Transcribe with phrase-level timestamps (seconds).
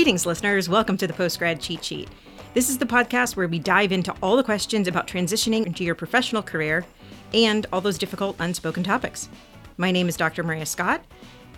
[0.00, 0.66] Greetings, listeners.
[0.66, 2.08] Welcome to the Postgrad Cheat Sheet.
[2.54, 5.94] This is the podcast where we dive into all the questions about transitioning into your
[5.94, 6.86] professional career
[7.34, 9.28] and all those difficult unspoken topics.
[9.76, 10.42] My name is Dr.
[10.42, 11.04] Maria Scott,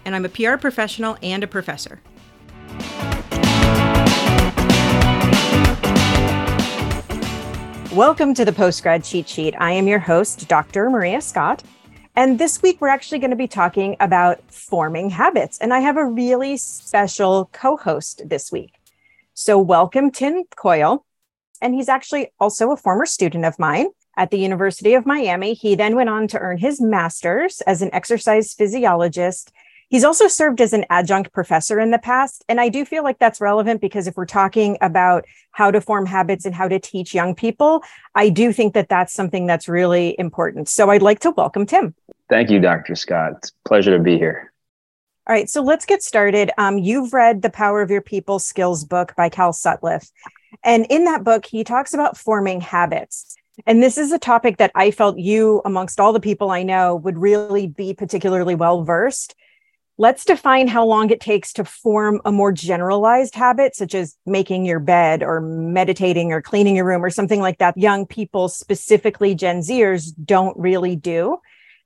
[0.05, 2.01] and I'm a PR professional and a professor.
[7.95, 9.55] Welcome to the Postgrad Cheat Sheet.
[9.57, 10.91] I am your host, Dr.
[10.91, 11.63] Maria Scott.
[12.15, 15.59] And this week, we're actually going to be talking about forming habits.
[15.59, 18.75] And I have a really special co host this week.
[19.33, 21.07] So, welcome Tim Coyle.
[21.63, 25.55] And he's actually also a former student of mine at the University of Miami.
[25.55, 29.51] He then went on to earn his master's as an exercise physiologist
[29.93, 32.47] He's also served as an adjunct professor in the past.
[32.49, 36.07] And I do feel like that's relevant because if we're talking about how to form
[36.07, 37.85] habits and how to teach young people,
[38.15, 40.71] I do think that that's something that's really important.
[40.71, 41.95] So I'd like to welcome Tim.
[42.31, 42.95] Thank you, Dr.
[42.95, 43.33] Scott.
[43.37, 44.51] It's a pleasure to be here.
[45.27, 46.51] All right, so let's get started.
[46.57, 50.09] Um, you've read The Power of Your People Skills book by Cal Sutcliffe.
[50.65, 53.37] And in that book, he talks about forming habits.
[53.67, 56.97] And this is a topic that I felt you, amongst all the people I know,
[56.97, 59.35] would really be particularly well versed
[59.99, 64.65] Let's define how long it takes to form a more generalized habit, such as making
[64.65, 67.77] your bed or meditating or cleaning your room or something like that.
[67.77, 71.39] Young people, specifically Gen Zers, don't really do.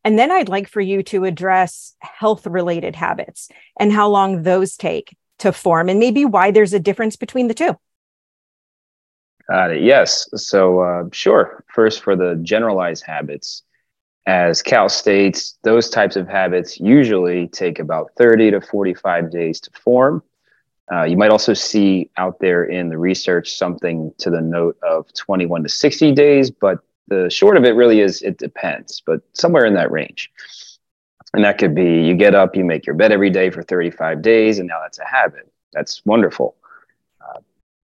[0.04, 4.76] And then I'd like for you to address health related habits and how long those
[4.76, 7.76] take to form and maybe why there's a difference between the two.
[9.48, 9.82] Got it.
[9.82, 10.28] Yes.
[10.34, 11.64] So, uh, sure.
[11.72, 13.62] First, for the generalized habits,
[14.26, 19.70] as Cal states, those types of habits usually take about 30 to 45 days to
[19.70, 20.22] form.
[20.92, 25.12] Uh, you might also see out there in the research something to the note of
[25.14, 29.64] 21 to 60 days, but the short of it really is it depends, but somewhere
[29.64, 30.30] in that range.
[31.34, 34.22] And that could be you get up, you make your bed every day for 35
[34.22, 35.50] days, and now that's a habit.
[35.72, 36.56] That's wonderful.
[37.20, 37.40] Uh,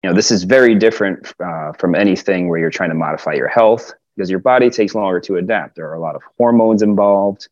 [0.02, 3.48] you know, this is very different uh, from anything where you're trying to modify your
[3.48, 5.76] health because your body takes longer to adapt.
[5.76, 7.48] There are a lot of hormones involved.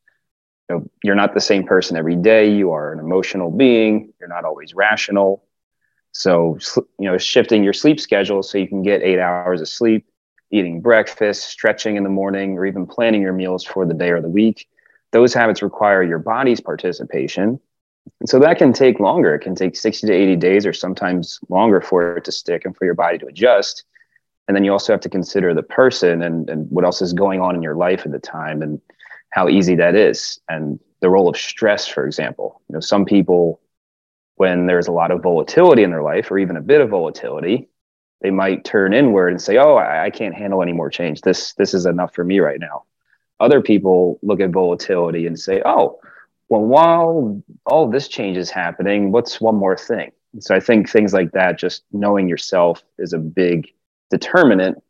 [0.68, 2.50] You know, you're not the same person every day.
[2.52, 4.12] You are an emotional being.
[4.20, 5.44] You're not always rational.
[6.12, 6.58] So,
[6.98, 10.06] you know, shifting your sleep schedule so you can get eight hours of sleep,
[10.50, 14.20] eating breakfast, stretching in the morning, or even planning your meals for the day or
[14.20, 14.68] the week,
[15.12, 17.60] those habits require your body's participation.
[18.20, 19.34] And so that can take longer.
[19.34, 22.76] It can take 60 to 80 days or sometimes longer for it to stick and
[22.76, 23.84] for your body to adjust
[24.50, 27.40] and then you also have to consider the person and, and what else is going
[27.40, 28.80] on in your life at the time and
[29.28, 30.40] how easy that is.
[30.48, 33.60] And the role of stress for example you know some people
[34.34, 37.68] when there's a lot of volatility in their life or even a bit of volatility
[38.22, 41.20] they might turn inward and say oh I, I can't handle any more change.
[41.20, 42.86] This this is enough for me right now.
[43.38, 46.00] Other people look at volatility and say oh
[46.48, 50.10] well while all this change is happening what's one more thing?
[50.40, 53.72] So i think things like that just knowing yourself is a big
[54.10, 54.82] determinant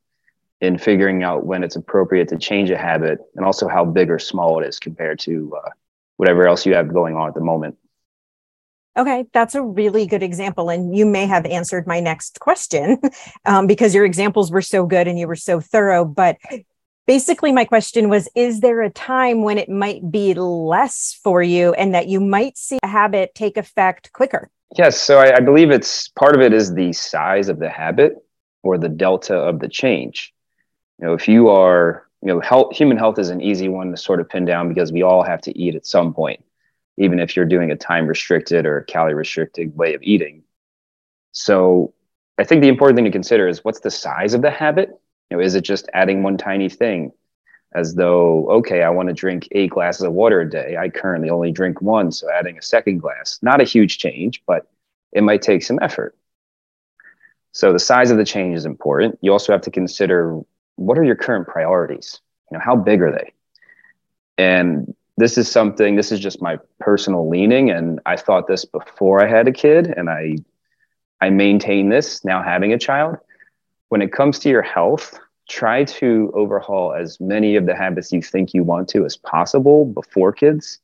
[0.60, 4.18] in figuring out when it's appropriate to change a habit and also how big or
[4.18, 5.70] small it is compared to uh,
[6.16, 7.76] whatever else you have going on at the moment.
[8.98, 10.68] Okay, that's a really good example.
[10.68, 12.98] And you may have answered my next question
[13.46, 16.04] um, because your examples were so good and you were so thorough.
[16.04, 16.36] But
[17.06, 21.72] basically, my question was Is there a time when it might be less for you
[21.74, 24.50] and that you might see a habit take effect quicker?
[24.76, 25.00] Yes.
[25.00, 28.14] So I, I believe it's part of it is the size of the habit
[28.62, 30.34] or the delta of the change.
[30.98, 33.96] You know, if you are, you know, health, human health is an easy one to
[33.96, 36.44] sort of pin down because we all have to eat at some point,
[36.98, 40.42] even if you're doing a time restricted or calorie restricted way of eating.
[41.32, 41.94] So
[42.38, 44.90] I think the important thing to consider is what's the size of the habit?
[45.30, 47.12] You know, is it just adding one tiny thing?
[47.72, 50.76] As though, okay, I want to drink eight glasses of water a day.
[50.76, 54.66] I currently only drink one, so adding a second glass, not a huge change, but
[55.12, 56.16] it might take some effort.
[57.52, 59.18] So the size of the change is important.
[59.22, 60.40] You also have to consider
[60.76, 62.20] what are your current priorities?
[62.50, 63.32] You know, how big are they?
[64.38, 67.70] And this is something, this is just my personal leaning.
[67.70, 70.36] And I thought this before I had a kid and I
[71.20, 73.16] I maintain this now having a child.
[73.90, 75.18] When it comes to your health,
[75.50, 79.84] try to overhaul as many of the habits you think you want to as possible
[79.84, 80.78] before kids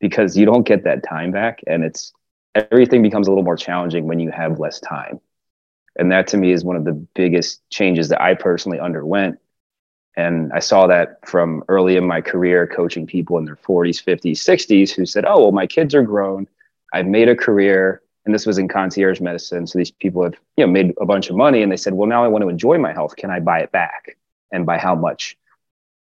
[0.00, 2.12] because you don't get that time back and it's
[2.54, 5.20] everything becomes a little more challenging when you have less time
[5.96, 9.38] and that to me is one of the biggest changes that i personally underwent.
[10.16, 14.38] And i saw that from early in my career coaching people in their 40s 50s
[14.38, 16.46] 60s who said oh well my kids are grown.
[16.92, 18.00] I've made a career.
[18.26, 19.66] And this was in concierge medicine.
[19.66, 22.08] So these people have you know made a bunch of money and they said well
[22.08, 23.16] now i want to enjoy my health.
[23.16, 24.16] Can i buy it back
[24.52, 25.36] and by how much?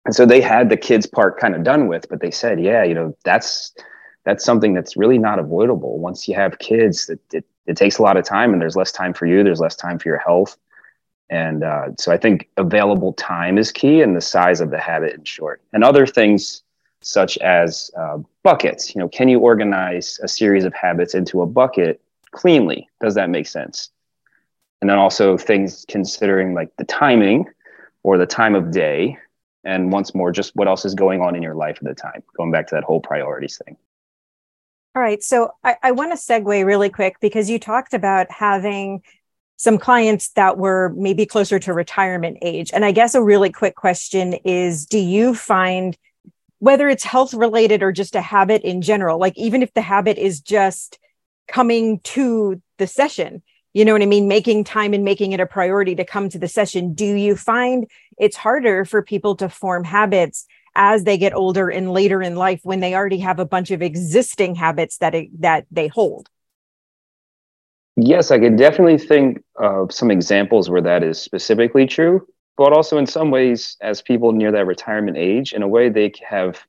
[0.05, 2.83] And so they had the kids part kind of done with but they said yeah
[2.83, 3.73] you know that's
[4.27, 5.99] that's something that's really not avoidable.
[5.99, 8.91] Once you have kids that it, it takes a lot of time and there's less
[8.91, 10.57] time for you there's less time for your health.
[11.29, 15.13] And uh, so i think available time is key and the size of the habit
[15.13, 15.61] in short.
[15.73, 16.63] And other things
[17.01, 21.45] such as uh, buckets you know can you organize a series of habits into a
[21.45, 22.89] bucket cleanly?
[23.01, 23.89] Does that make sense?
[24.81, 27.45] And then also things considering like the timing
[28.03, 29.17] or the time of day
[29.63, 32.23] and once more just what else is going on in your life at the time
[32.37, 33.75] going back to that whole priorities thing
[34.97, 35.21] all right.
[35.21, 39.03] So I, I want to segue really quick because you talked about having
[39.55, 42.71] some clients that were maybe closer to retirement age.
[42.73, 45.95] And I guess a really quick question is do you find
[46.57, 50.17] whether it's health related or just a habit in general, like even if the habit
[50.17, 50.97] is just
[51.47, 54.27] coming to the session, you know what I mean?
[54.27, 56.95] Making time and making it a priority to come to the session.
[56.95, 57.85] Do you find
[58.17, 62.61] it's harder for people to form habits as they get older and later in life
[62.63, 66.29] when they already have a bunch of existing habits that it, that they hold.
[67.97, 72.25] Yes i can definitely think of some examples where that is specifically true
[72.55, 76.11] but also in some ways as people near that retirement age in a way they
[76.27, 76.63] have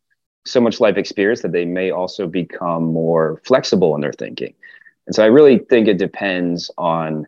[0.47, 4.55] so much life experience that they may also become more flexible in their thinking.
[5.07, 7.27] And so i really think it depends on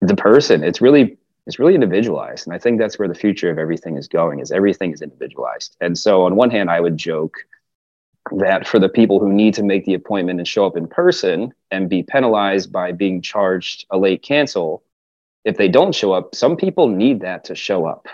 [0.00, 0.62] the person.
[0.62, 1.17] It's really
[1.48, 4.52] it's really individualized and i think that's where the future of everything is going is
[4.52, 7.38] everything is individualized and so on one hand i would joke
[8.36, 11.52] that for the people who need to make the appointment and show up in person
[11.70, 14.84] and be penalized by being charged a late cancel
[15.44, 18.06] if they don't show up some people need that to show up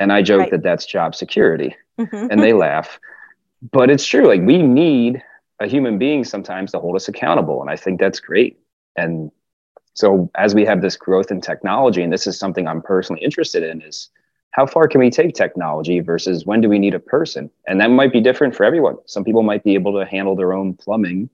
[0.00, 0.50] and i joke right.
[0.50, 2.26] that that's job security mm-hmm.
[2.30, 2.98] and they laugh
[3.70, 5.22] but it's true like we need
[5.60, 8.58] a human being sometimes to hold us accountable and i think that's great
[8.96, 9.30] and
[10.00, 13.62] so as we have this growth in technology, and this is something I'm personally interested
[13.62, 14.08] in, is
[14.52, 17.50] how far can we take technology versus when do we need a person?
[17.66, 18.96] And that might be different for everyone.
[19.04, 21.28] Some people might be able to handle their own plumbing,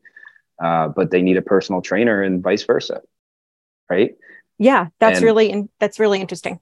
[0.61, 3.03] uh, but they need a personal trainer, and vice versa,
[3.89, 4.17] right?
[4.59, 6.59] Yeah, that's and really that's really interesting.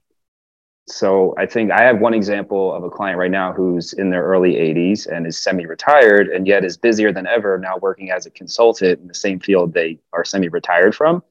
[0.87, 4.23] So I think I have one example of a client right now who's in their
[4.23, 8.29] early 80s and is semi-retired, and yet is busier than ever now working as a
[8.29, 11.23] consultant in the same field they are semi-retired from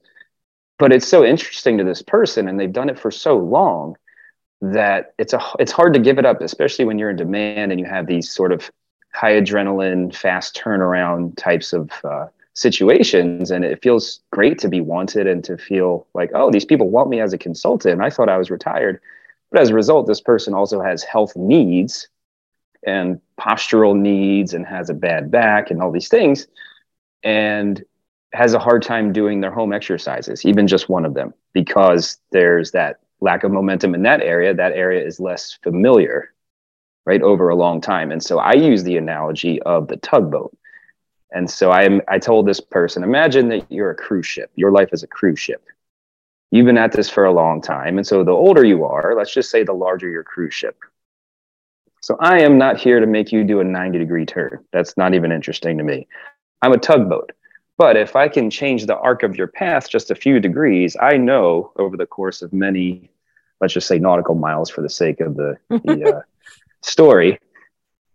[0.79, 3.97] but it's so interesting to this person and they've done it for so long
[4.61, 7.81] that it's a it's hard to give it up especially when you're in demand and
[7.81, 8.71] you have these sort of
[9.15, 13.51] high adrenaline fast turnaround types of uh, situations.
[13.51, 17.09] And it feels great to be wanted and to feel like oh these people want
[17.09, 18.03] me as a consultant.
[18.03, 19.01] I thought i was retired.
[19.51, 22.09] But as a result this person also has health needs
[22.87, 26.47] and postural needs and has a bad back and all these things.
[27.23, 27.83] And
[28.35, 32.73] has a hard time doing their home exercises, even just one of them, because there's
[32.73, 34.53] that lack of momentum in that area.
[34.53, 36.35] That area is less familiar,
[37.07, 38.11] right, over a long time.
[38.11, 40.57] And so I use the analogy of the tugboat.
[41.31, 44.51] And so I, I told this person, imagine that you're a cruise ship.
[44.55, 45.65] Your life is a cruise ship.
[46.51, 47.99] You've been at this for a long time.
[47.99, 50.79] And so the older you are, let's just say the larger your cruise ship.
[52.01, 54.65] So I am not here to make you do a 90 degree turn.
[54.73, 56.07] That's not even interesting to me.
[56.63, 57.33] I'm a tugboat.
[57.77, 61.17] But if I can change the arc of your path just a few degrees, I
[61.17, 63.11] know over the course of many,
[63.61, 66.21] let's just say nautical miles for the sake of the, the uh,
[66.83, 67.41] story,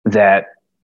[0.06, 0.48] that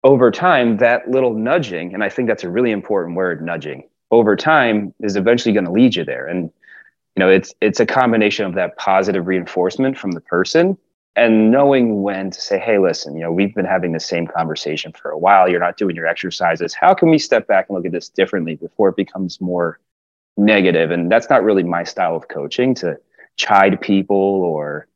[0.03, 4.36] over time, that little nudging, and I think that's a really important word, nudging, over
[4.36, 6.27] time is eventually going to lead you there.
[6.27, 6.51] And
[7.15, 10.77] you know, it's it's a combination of that positive reinforcement from the person
[11.15, 14.94] and knowing when to say, hey, listen, you know, we've been having the same conversation
[14.94, 15.50] for a while.
[15.50, 16.74] You're not doing your exercises.
[16.74, 19.80] How can we step back and look at this differently before it becomes more
[20.38, 20.91] negative?
[20.91, 22.98] And that's not really my style of coaching to
[23.36, 24.88] chide people or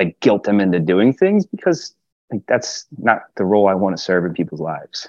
[0.00, 1.94] like guilt them into doing things because
[2.30, 5.08] like that's not the role I want to serve in people's lives.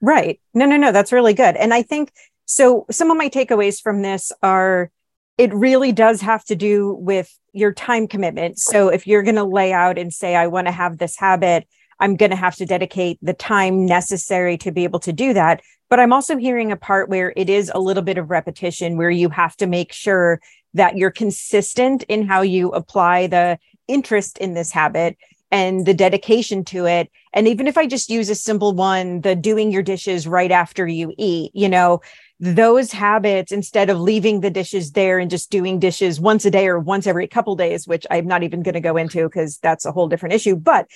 [0.00, 0.40] Right.
[0.54, 0.92] No, no, no.
[0.92, 1.56] That's really good.
[1.56, 2.12] And I think
[2.44, 2.86] so.
[2.90, 4.90] Some of my takeaways from this are
[5.38, 8.58] it really does have to do with your time commitment.
[8.58, 11.66] So if you're going to lay out and say, I want to have this habit,
[12.00, 15.62] I'm going to have to dedicate the time necessary to be able to do that.
[15.88, 19.10] But I'm also hearing a part where it is a little bit of repetition, where
[19.10, 20.40] you have to make sure
[20.74, 23.58] that you're consistent in how you apply the
[23.88, 25.18] interest in this habit
[25.50, 27.10] and the dedication to it.
[27.34, 30.86] And even if I just use a simple one, the doing your dishes right after
[30.86, 32.00] you eat, you know,
[32.42, 36.66] those habits instead of leaving the dishes there and just doing dishes once a day
[36.66, 39.84] or once every couple days which i'm not even going to go into because that's
[39.84, 40.56] a whole different issue.
[40.56, 40.88] But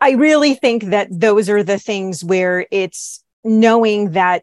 [0.00, 4.42] i really think that those are the things where it's knowing that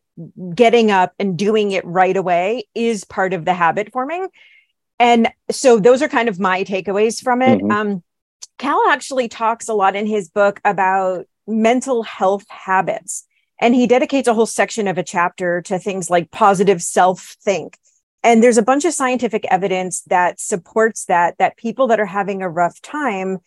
[0.56, 4.28] getting up and doing it right away is part of the habit forming.
[5.00, 7.60] And so those are kind of my takeaways from it.
[7.60, 7.72] Mm-hmm.
[7.72, 8.04] um,
[8.58, 13.27] cal actually talks a lot in his book about mental health habits
[13.60, 17.78] And he dedicates a whole section of a chapter to things like positive self think.
[18.24, 22.42] And there's a bunch of scientific evidence that supports that, that people that are having
[22.42, 23.40] a rough time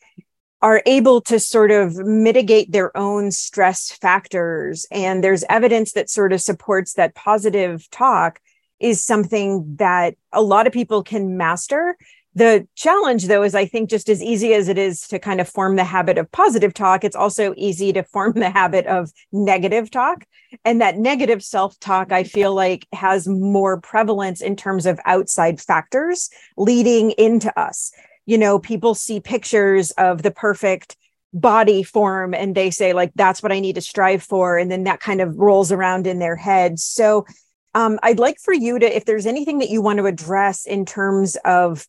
[0.63, 4.87] are able to sort of mitigate their own stress factors.
[4.91, 8.41] And there's evidence that sort of supports that positive talk
[8.79, 11.97] is something that a lot of people can master.
[12.35, 15.49] The challenge, though, is I think just as easy as it is to kind of
[15.49, 19.91] form the habit of positive talk, it's also easy to form the habit of negative
[19.91, 20.25] talk.
[20.65, 25.61] And that negative self talk, I feel like, has more prevalence in terms of outside
[25.61, 27.91] factors leading into us.
[28.27, 30.97] You know, people see pictures of the perfect
[31.33, 34.57] body form and they say, like, that's what I need to strive for.
[34.57, 36.79] And then that kind of rolls around in their head.
[36.79, 37.27] So,
[37.75, 40.85] um, I'd like for you to, if there's anything that you want to address in
[40.85, 41.87] terms of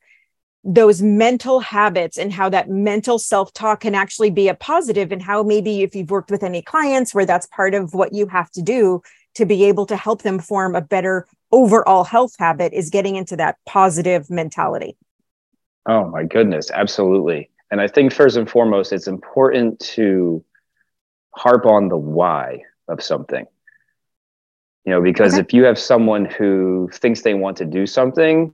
[0.63, 5.22] those mental habits and how that mental self talk can actually be a positive, and
[5.22, 8.51] how maybe if you've worked with any clients where that's part of what you have
[8.51, 9.01] to do
[9.36, 13.36] to be able to help them form a better overall health habit is getting into
[13.36, 14.98] that positive mentality.
[15.88, 16.70] Oh, my goodness.
[16.70, 17.50] Absolutely.
[17.72, 20.44] And I think first and foremost, it's important to
[21.34, 23.46] harp on the why of something
[24.86, 25.41] you know because okay.
[25.41, 28.51] if you have someone who thinks they want to do something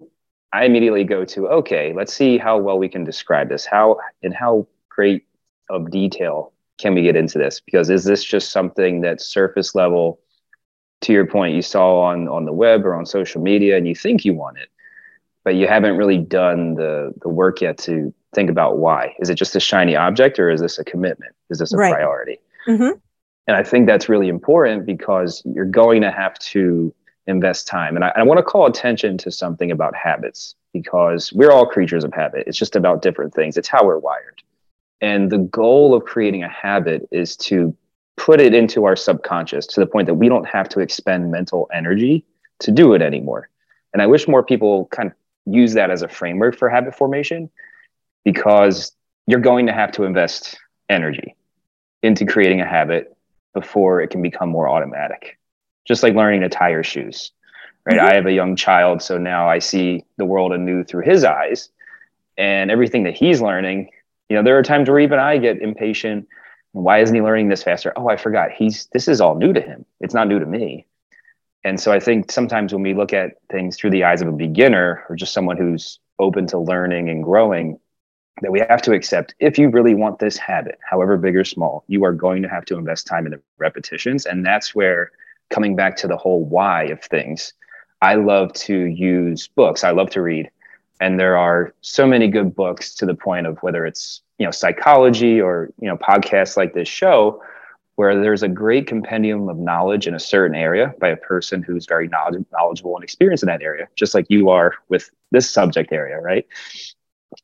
[0.54, 3.66] i immediately go to okay let's see how well we can describe this.
[3.66, 5.26] How and how great
[5.70, 7.60] of detail can we get into this?
[7.60, 10.20] Because is this just something that's surface level?
[11.02, 13.96] To your point you saw on on the web or on social media and you
[13.96, 14.70] think you want it
[15.44, 19.16] but you haven't really done the the work yet to think about why.
[19.20, 21.34] Is it just a shiny object or is this a commitment?
[21.50, 21.94] Is this a right.
[21.94, 22.40] priority?
[22.68, 23.00] Mm-hmm.
[23.48, 26.94] And I think that's really important because you're going to have to
[27.28, 27.96] invest time.
[27.96, 32.04] And I, I want to call attention to something about habits because we're all creatures
[32.04, 32.46] of habit.
[32.48, 34.42] It's just about different things, it's how we're wired.
[35.02, 37.76] And the goal of creating a habit is to
[38.16, 41.70] put it into our subconscious to the point that we don't have to expend mental
[41.72, 42.26] energy
[42.60, 43.50] to do it anymore.
[43.94, 45.16] And I wish more people kind of
[45.54, 47.50] use that as a framework for habit formation
[48.26, 48.92] because
[49.28, 50.58] you're going to have to invest
[50.90, 51.36] energy
[52.02, 53.16] into creating a habit
[53.54, 55.38] before it can become more automatic.
[55.88, 57.32] Just like learning to tie your shoes,
[57.86, 57.98] right?
[57.98, 58.06] Mm-hmm.
[58.06, 61.70] I have a young child, so now I see the world anew through his eyes,
[62.38, 63.90] and everything that he's learning.
[64.30, 66.28] You know, there are times where even I get impatient.
[66.74, 67.94] Why isn't he learning this faster?
[67.96, 68.52] Oh, I forgot.
[68.52, 69.86] He's this is all new to him.
[70.02, 70.86] It's not new to me.
[71.64, 74.32] And so I think sometimes when we look at things through the eyes of a
[74.32, 77.80] beginner or just someone who's open to learning and growing,
[78.42, 81.84] that we have to accept if you really want this habit, however big or small,
[81.88, 84.26] you are going to have to invest time in the repetitions.
[84.26, 85.12] And that's where
[85.50, 87.54] coming back to the whole why of things,
[88.02, 89.84] I love to use books.
[89.84, 90.50] I love to read.
[91.00, 94.52] And there are so many good books to the point of whether it's, you know,
[94.52, 97.42] psychology or, you know, podcasts like this show,
[97.96, 101.86] where there's a great compendium of knowledge in a certain area by a person who's
[101.86, 106.20] very knowledgeable and experienced in that area, just like you are with this subject area,
[106.20, 106.46] right?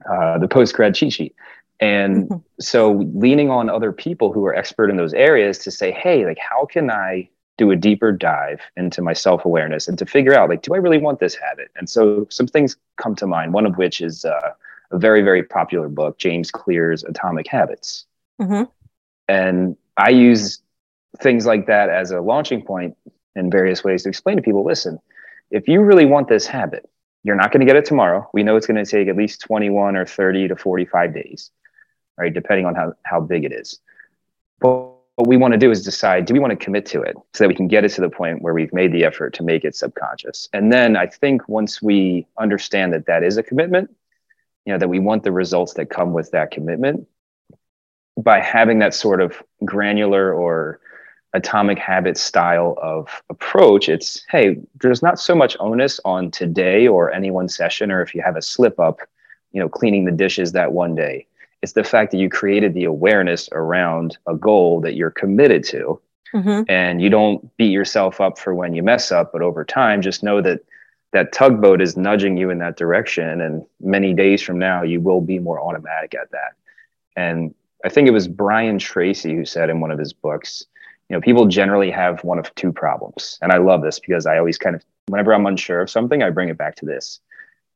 [0.10, 1.36] uh, the post grad cheat sheet.
[1.80, 2.38] And mm-hmm.
[2.60, 6.38] so leaning on other people who are expert in those areas to say, hey, like,
[6.38, 10.50] how can I do a deeper dive into my self awareness and to figure out,
[10.50, 11.70] like, do I really want this habit?
[11.76, 14.54] And so some things come to mind, one of which is uh,
[14.92, 18.06] a very, very popular book, James Clear's Atomic Habits.
[18.42, 18.64] Mm-hmm.
[19.28, 20.60] And I use
[21.22, 22.98] things like that as a launching point
[23.36, 25.00] in various ways to explain to people listen,
[25.52, 26.90] if you really want this habit,
[27.24, 28.28] you're not going to get it tomorrow.
[28.34, 31.52] We know it's going to take at least 21 or 30 to 45 days,
[32.18, 32.34] right?
[32.34, 33.80] Depending on how, how big it is.
[34.60, 37.16] But what we want to do is decide do we want to commit to it
[37.34, 39.44] so that we can get it to the point where we've made the effort to
[39.44, 40.50] make it subconscious.
[40.54, 43.96] And then I think once we understand that that is a commitment,
[44.66, 47.08] you know, that we want the results that come with that commitment,
[48.18, 50.80] by having that sort of granular or
[51.34, 57.12] atomic habit style of approach it's hey there's not so much onus on today or
[57.12, 59.00] any one session or if you have a slip up
[59.52, 61.26] you know cleaning the dishes that one day
[61.64, 66.00] it's the fact that you created the awareness around a goal that you're committed to
[66.34, 66.62] mm-hmm.
[66.70, 70.24] and you don't beat yourself up for when you mess up but over time just
[70.24, 70.60] know that
[71.12, 75.22] that tugboat is nudging you in that direction and many days from now you will
[75.22, 76.54] be more automatic at that
[77.16, 80.66] and i think it was brian tracy who said in one of his books
[81.10, 83.38] you know, people generally have one of two problems.
[83.42, 86.30] And I love this because I always kind of, whenever I'm unsure of something, I
[86.30, 87.20] bring it back to this.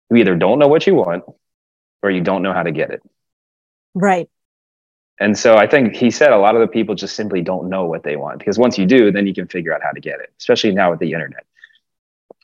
[0.10, 1.24] You either don't know what you want
[2.02, 3.04] or you don't know how to get it.
[3.94, 4.30] Right.
[5.20, 7.86] And so I think he said a lot of the people just simply don't know
[7.86, 10.20] what they want because once you do, then you can figure out how to get
[10.20, 11.46] it, especially now with the internet.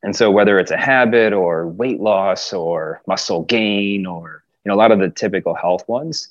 [0.01, 4.75] And so whether it's a habit or weight loss or muscle gain or you know
[4.75, 6.29] a lot of the typical health ones,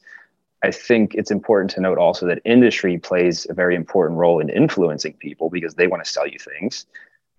[0.64, 4.48] I think it's important to note also that industry plays a very important role in
[4.48, 6.86] influencing people because they want to sell you things.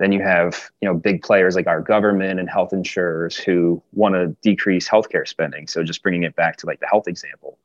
[0.03, 4.15] Then you have, you know, big players like our government and health insurers who want
[4.15, 5.65] to decrease healthcare spending.
[5.65, 7.57] So just bringing it back to like the health example,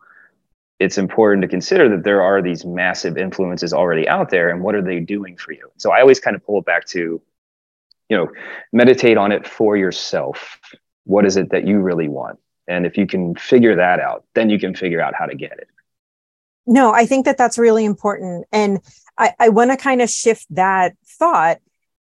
[0.78, 4.76] it's important to consider that there are these massive influences already out there and what
[4.76, 5.68] are they doing for you?
[5.78, 7.21] So I always kind of pull it back to,
[8.09, 8.28] you know,
[8.73, 10.61] meditate on it for yourself.
[11.07, 12.38] What is it that you really want?
[12.68, 15.59] And if you can figure that out, then you can figure out how to get
[15.59, 15.66] it.
[16.68, 18.47] No, I think that that's really important.
[18.52, 18.78] And
[19.18, 21.59] I, I want to kind of shift that thought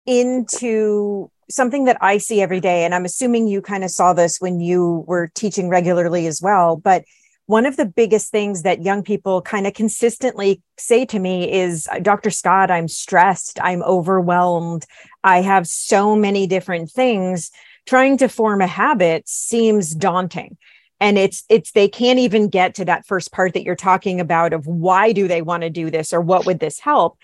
[0.06, 2.86] into something that I see every day.
[2.86, 6.78] And I'm assuming you kind of saw this when you were teaching regularly as well.
[6.78, 7.04] But
[7.46, 11.88] one of the biggest things that young people kind of consistently say to me is
[12.02, 12.30] Dr.
[12.30, 14.86] Scott, I'm stressed, I'm overwhelmed,
[15.24, 17.52] I have so many different things
[17.86, 20.58] trying to form a habit seems daunting
[21.02, 24.54] and it's it's they can't even get to that first part that you're talking about
[24.54, 27.18] of why do they want to do this or what would this help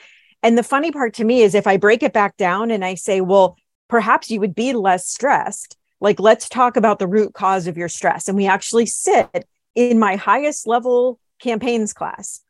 [0.44, 2.96] and the funny part to me is if i break it back down and i
[2.96, 7.67] say well perhaps you would be less stressed like let's talk about the root cause
[7.67, 8.27] of your stress.
[8.27, 12.41] And we actually sit in my highest level campaigns class.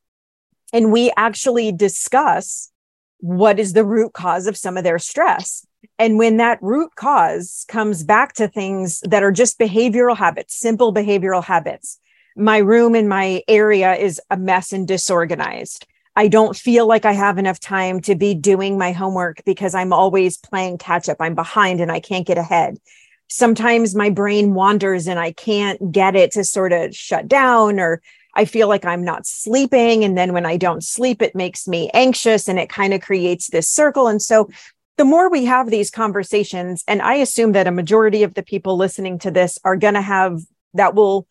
[0.73, 2.71] And we actually discuss
[3.19, 5.65] what is the root cause of some of their stress.
[5.97, 10.93] And when that root cause comes back to things that are just behavioral habits, simple
[10.93, 11.99] behavioral habits,
[12.35, 15.87] my room in my area is a mess and disorganized.
[16.17, 19.93] I don't feel like I have enough time to be doing my homework because I'm
[19.93, 21.17] always playing catch up.
[21.19, 22.79] I'm behind and I can't get ahead.
[23.27, 28.01] Sometimes my brain wanders and I can't get it to sort of shut down, or
[28.33, 30.03] I feel like I'm not sleeping.
[30.03, 33.51] And then when I don't sleep, it makes me anxious and it kind of creates
[33.51, 34.07] this circle.
[34.07, 34.49] And so
[34.97, 38.75] the more we have these conversations, and I assume that a majority of the people
[38.75, 40.41] listening to this are going to have
[40.73, 41.27] that will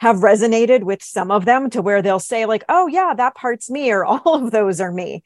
[0.00, 3.70] have resonated with some of them to where they'll say, like, oh, yeah, that part's
[3.70, 5.22] me, or all of those are me.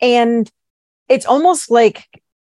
[0.00, 0.50] And
[1.08, 2.06] it's almost like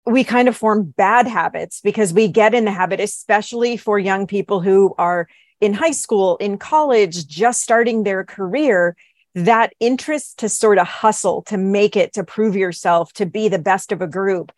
[0.06, 4.26] we kind of form bad habits because we get in the habit, especially for young
[4.26, 5.28] people who are
[5.60, 8.96] in high school, in college, just starting their career
[9.36, 13.60] that interest to sort of hustle, to make it, to prove yourself, to be the
[13.60, 14.52] best of a group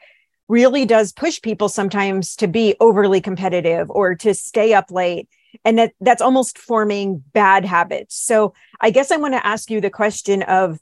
[0.48, 5.30] really does push people sometimes to be overly competitive or to stay up late.
[5.66, 8.16] And that, that's almost forming bad habits.
[8.16, 10.80] So I guess I want to ask you the question of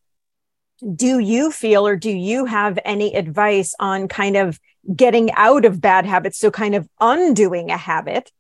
[0.96, 4.60] do you feel or do you have any advice on kind of
[4.96, 6.38] getting out of bad habits?
[6.38, 8.32] So kind of undoing a habit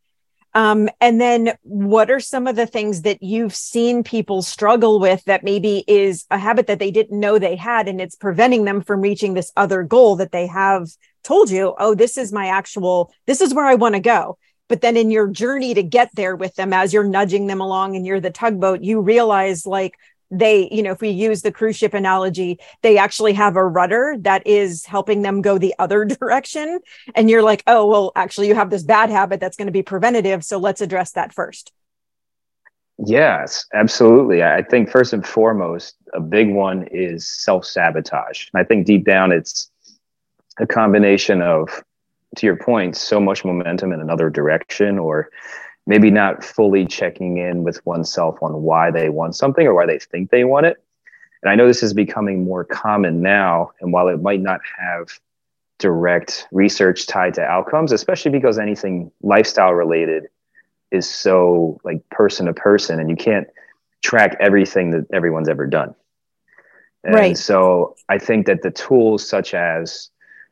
[0.58, 5.24] um, and then what are some of the things that you've seen people struggle with
[5.26, 8.82] that maybe is a habit that they didn't know they had and it's preventing them
[8.82, 10.88] from reaching this other goal that they have
[11.24, 14.40] told you, oh, this is my actual, this is where I want to go.
[14.70, 17.96] But then in your journey to get there with them, as you're nudging them along
[17.96, 19.96] and you're the tugboat, you realize like,
[20.30, 24.16] they, you know, if we use the cruise ship analogy, they actually have a rudder
[24.20, 26.80] that is helping them go the other direction.
[27.16, 29.84] And you're like, oh, well, actually, you have this bad habit that's going to be
[29.84, 30.44] preventative.
[30.44, 31.72] So let's address that first.
[33.06, 34.44] Yes, absolutely.
[34.44, 38.48] I think first and foremost, a big one is self sabotage.
[38.56, 39.70] I think deep down, it's
[40.60, 41.84] a combination of,
[42.38, 45.30] to your point, so much momentum in another direction or
[45.86, 50.00] maybe not fully checking in with oneself on why they want something or why they
[50.00, 50.84] think they want it.
[51.42, 53.72] And I know this is becoming more common now.
[53.80, 55.20] And while it might not have
[55.80, 60.28] direct research tied to outcomes, especially because anything lifestyle related
[60.92, 63.48] is so like person to person and you can't
[64.04, 65.94] track everything that everyone's ever done.
[67.04, 67.38] And right.
[67.38, 70.10] so I think that the tools such as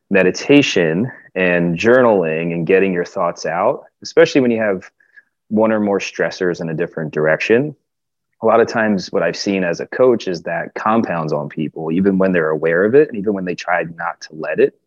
[0.09, 4.89] meditation and journaling and getting your thoughts out, especially when you have
[5.49, 7.75] one or more stressors in a different direction.
[8.41, 11.91] A lot of times, what I've seen as a coach is that compounds on people,
[11.91, 14.79] even when they're aware of it, and even when they try not to let it.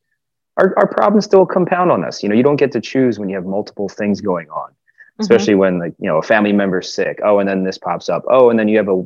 [0.57, 2.23] Our, our problems still compound on us.
[2.23, 5.23] You know, you don't get to choose when you have multiple things going on, mm-hmm.
[5.23, 5.61] especially mm-hmm.
[5.61, 7.21] when like you know a family member's sick.
[7.23, 8.25] Oh, and then this pops up.
[8.29, 9.05] Oh, and then you have a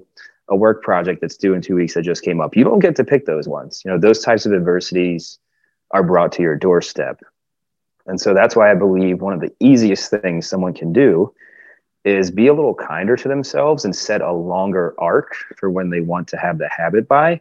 [0.48, 2.56] a work project that's due in two weeks that just came up.
[2.56, 3.82] You don't get to pick those ones.
[3.84, 5.38] You know, those types of adversities
[5.92, 7.20] are brought to your doorstep.
[8.12, 11.32] And so that's why I believe one of the easiest things someone can do
[12.04, 16.02] is be a little kinder to themselves and set a longer arc for when they
[16.02, 17.40] want to have the habit by.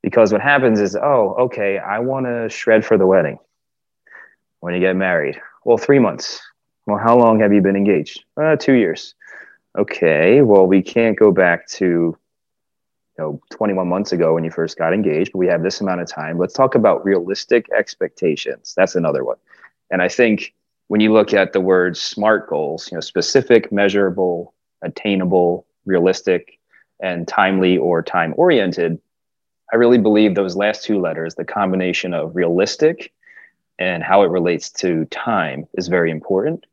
[0.00, 3.38] Because what happens is, oh, okay, I want to shred for the wedding.
[4.60, 6.40] When you get married, well, three months.
[6.86, 8.24] Well, how long have you been engaged?
[8.38, 9.14] Uh, two years.
[9.76, 12.18] Okay, well, we can't go back to you
[13.18, 16.08] know 21 months ago when you first got engaged, but we have this amount of
[16.08, 16.38] time.
[16.38, 18.72] Let's talk about realistic expectations.
[18.74, 19.36] That's another one.
[19.92, 20.54] And I think
[20.88, 26.58] when you look at the word SMART goals, you know, specific, measurable, attainable, realistic,
[27.00, 28.98] and timely or time oriented,
[29.72, 33.12] I really believe those last two letters, the combination of realistic
[33.78, 36.64] and how it relates to time, is very important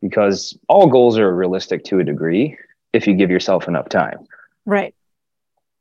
[0.00, 2.58] because all goals are realistic to a degree
[2.92, 4.26] if you give yourself enough time.
[4.66, 4.94] Right.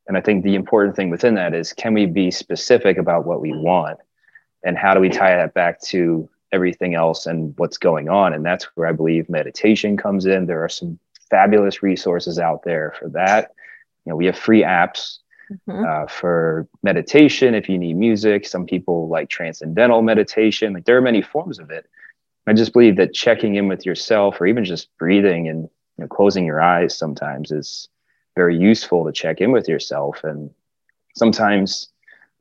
[0.08, 3.42] And I think the important thing within that is can we be specific about what
[3.42, 4.00] we want
[4.64, 8.34] and how do we tie that back to everything else and what's going on?
[8.34, 10.46] And that's where I believe meditation comes in.
[10.46, 13.52] There are some fabulous resources out there for that.
[14.06, 15.18] You know, we have free apps
[15.52, 15.84] mm-hmm.
[15.84, 18.46] uh, for meditation if you need music.
[18.46, 20.74] Some people like transcendental meditation.
[20.74, 21.88] Like there are many forms of it.
[22.46, 25.64] I just believe that checking in with yourself or even just breathing and
[25.98, 27.88] you know, closing your eyes sometimes is
[28.36, 30.24] very useful to check in with yourself.
[30.24, 30.50] And
[31.16, 31.90] sometimes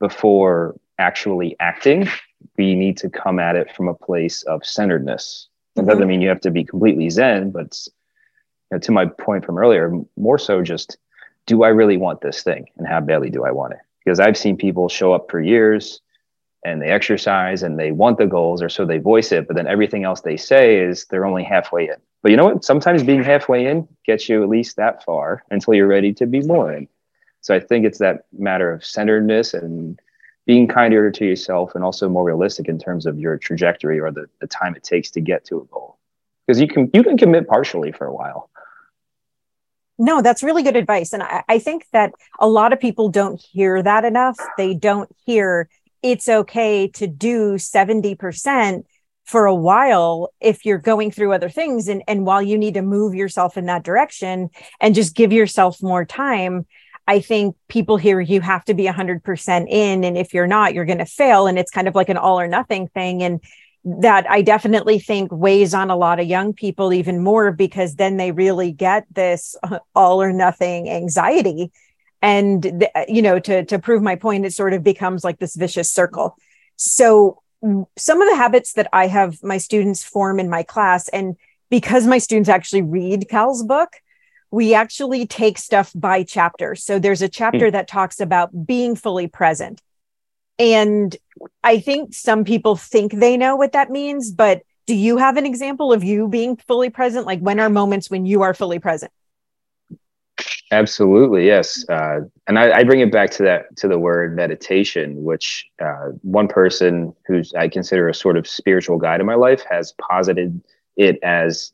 [0.01, 2.09] before actually acting,
[2.57, 5.49] we need to come at it from a place of centeredness.
[5.77, 6.09] It doesn't mm-hmm.
[6.09, 7.79] mean you have to be completely zen, but
[8.71, 10.99] you know, to my point from earlier, more so just
[11.47, 13.81] do I really want this thing and how badly do I want it?
[14.05, 16.01] Because I've seen people show up for years
[16.65, 19.67] and they exercise and they want the goals or so they voice it, but then
[19.67, 21.97] everything else they say is they're only halfway in.
[22.23, 22.65] But you know what?
[22.65, 26.41] Sometimes being halfway in gets you at least that far until you're ready to be
[26.41, 26.89] more in.
[27.41, 30.01] So I think it's that matter of centeredness and
[30.47, 34.27] being kinder to yourself and also more realistic in terms of your trajectory or the,
[34.41, 35.99] the time it takes to get to a goal.
[36.47, 38.51] Because you can you can commit partially for a while.
[39.99, 41.13] No, that's really good advice.
[41.13, 44.37] And I, I think that a lot of people don't hear that enough.
[44.57, 45.69] They don't hear
[46.03, 48.83] it's okay to do 70%
[49.25, 52.83] for a while if you're going through other things and and while you need to
[52.83, 54.51] move yourself in that direction
[54.81, 56.67] and just give yourself more time
[57.07, 60.85] i think people hear you have to be 100% in and if you're not you're
[60.85, 63.41] going to fail and it's kind of like an all or nothing thing and
[63.85, 68.17] that i definitely think weighs on a lot of young people even more because then
[68.17, 69.57] they really get this
[69.95, 71.73] all or nothing anxiety.
[72.25, 75.91] And you know to to prove my point it sort of becomes like this vicious
[75.91, 76.37] circle.
[76.77, 77.43] So
[77.97, 81.37] some of the habits that I have my students form in my class, and
[81.71, 83.91] because my students actually read Cal's book,
[84.53, 86.77] we actually take stuff by chapter.
[86.77, 87.73] So there's a chapter mm.
[87.73, 89.81] that talks about being fully present.
[90.59, 91.17] And
[91.65, 95.47] I think some people think they know what that means, but do you have an
[95.47, 97.27] example of you being fully present?
[97.27, 99.11] Like when are moments when you are fully present?
[100.71, 101.85] Absolutely, yes.
[101.89, 106.13] Uh, and I, I, bring it back to that to the word meditation, which uh,
[106.23, 110.63] one person who's I consider a sort of spiritual guide in my life has posited
[110.97, 111.73] it as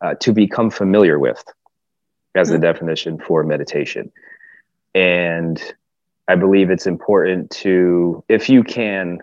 [0.00, 1.42] uh, to become familiar with,
[2.36, 2.54] as mm-hmm.
[2.54, 4.12] the definition for meditation.
[4.94, 5.62] And
[6.28, 9.22] I believe it's important to, if you can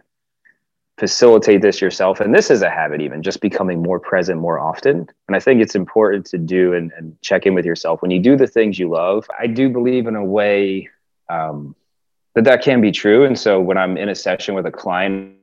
[0.98, 5.10] facilitate this yourself and this is a habit even just becoming more present more often.
[5.28, 8.02] And i think it's important to do and, and check in with yourself.
[8.02, 10.90] When you do the things you love i do believe in a way
[11.30, 11.76] um,
[12.36, 13.26] that that can be true.
[13.26, 15.36] And so when i'm in a session with a client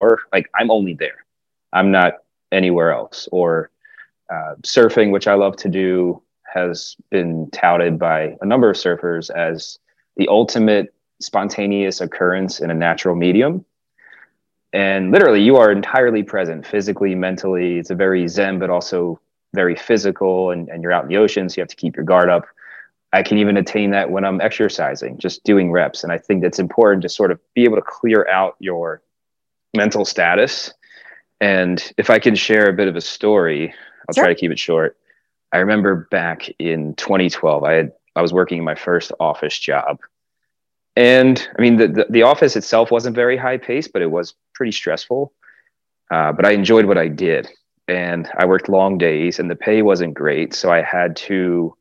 [0.00, 1.24] or like i'm only there.
[1.72, 2.18] I'm not
[2.52, 3.28] anywhere else.
[3.32, 3.70] Or
[4.30, 6.20] uh, surfing which i love to do
[6.52, 9.78] has been touted by a number of surfers as
[10.16, 13.64] the ultimate spontaneous occurrence in a natural medium.
[14.72, 17.78] And literally you are entirely present physically mentally.
[17.78, 19.20] It's a very zen but also
[19.54, 22.04] very physical and, and you're out in the ocean so you have to keep your
[22.04, 22.46] guard up.
[23.12, 26.04] I can even attain that when i'm exercising just doing reps.
[26.04, 29.02] And i think that's important to sort of be able to clear out your
[29.74, 30.74] mental status.
[31.40, 33.72] And if i can share a bit of a story
[34.08, 34.24] i'll sure.
[34.24, 34.98] try to keep it short
[35.52, 39.98] i remember back in 2012 i had i was working my first office job
[40.96, 44.34] and I mean, the, the, the, office itself wasn't very high paced, but it was
[44.54, 45.32] pretty stressful.
[46.10, 47.48] Uh, but I enjoyed what I did.
[47.86, 50.54] And I worked long days and the pay wasn't great.
[50.54, 51.76] So I had to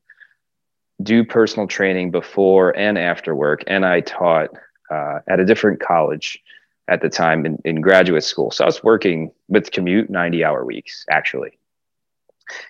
[1.01, 3.63] do personal training before and after work.
[3.67, 4.49] And I taught
[4.91, 6.41] uh, at a different college
[6.87, 8.51] at the time in, in graduate school.
[8.51, 11.57] So I was working with commute 90 hour weeks, actually.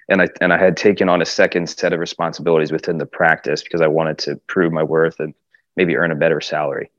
[0.10, 3.64] And I, and I had taken on a second set of responsibilities within the practice
[3.64, 5.34] because I wanted to prove my worth and
[5.76, 6.92] maybe earn a better salary.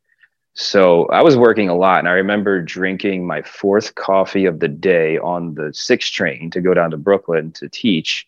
[0.55, 4.69] So I was working a lot, and I remember drinking my fourth coffee of the
[4.69, 8.27] day on the six train to go down to Brooklyn to teach,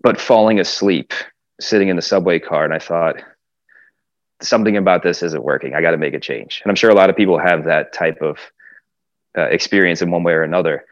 [0.00, 1.12] but falling asleep
[1.60, 2.64] sitting in the subway car.
[2.64, 3.22] And I thought,
[4.42, 5.74] something about this isn't working.
[5.74, 6.60] I got to make a change.
[6.64, 8.38] And I'm sure a lot of people have that type of
[9.36, 10.84] uh, experience in one way or another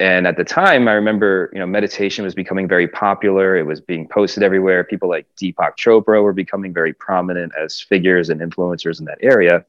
[0.00, 3.56] and at the time i remember you know meditation was becoming very popular.
[3.56, 4.82] It was being posted everywhere.
[4.82, 9.64] People like deepak chopra were becoming very prominent as figures and influencers in that area.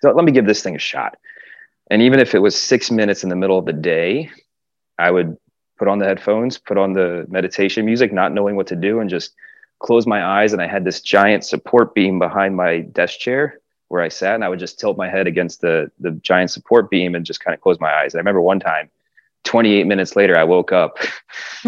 [0.00, 1.16] So let me give this thing a shot.
[1.90, 4.30] And even if it was six minutes in the middle of the day
[4.98, 5.36] i would
[5.76, 9.10] put on the headphones put on the meditation music not knowing what to do and
[9.10, 9.34] just
[9.84, 10.52] close my eyes.
[10.52, 14.34] And I had this giant support beam behind my desk chair where I sat.
[14.34, 17.40] And I would just tilt my head against the the giant support beam and just
[17.40, 18.14] kind of close my eyes.
[18.14, 18.90] And I remember one time
[19.44, 20.98] 28 minutes later I woke up.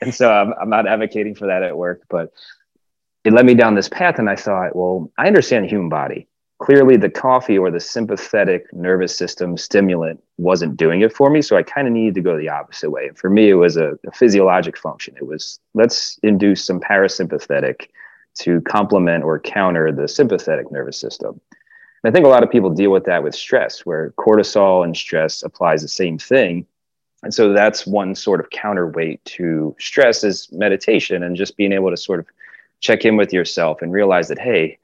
[0.00, 2.32] and so I'm, I'm not advocating for that at work, but
[3.24, 6.26] it led me down this path and I thought, well, I understand the human body.
[6.58, 11.40] Clearly the coffee or the sympathetic nervous system stimulant wasn't doing it for me.
[11.40, 13.06] So i kind of needed to go the opposite way.
[13.06, 15.14] And for me it was a, a, physiologic function.
[15.16, 17.88] It was let's induce some parasympathetic
[18.40, 21.40] to complement or counter the sympathetic nervous system.
[22.02, 24.96] And i think a lot of people deal with that with stress where cortisol and
[24.96, 26.66] stress applies the same thing
[27.22, 31.90] and so that's one sort of counterweight to stress is meditation and just being able
[31.90, 32.26] to sort of
[32.80, 34.78] check in with yourself and realize that hey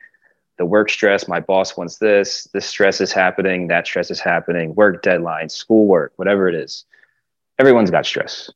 [0.56, 4.74] the work stress, my boss wants this, this stress is happening, that stress is happening,
[4.74, 6.84] work deadlines, schoolwork, whatever it is.
[7.58, 8.50] Everyone's got stress.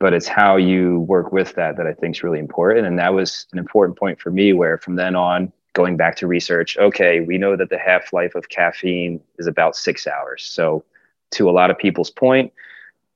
[0.00, 2.86] But it's how you work with that that I think is really important.
[2.86, 6.26] And that was an important point for me where from then on, going back to
[6.26, 10.44] research, okay, we know that the half life of caffeine is about six hours.
[10.44, 10.84] So,
[11.32, 12.52] to a lot of people's point,